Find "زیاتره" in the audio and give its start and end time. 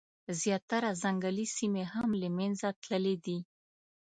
0.41-0.89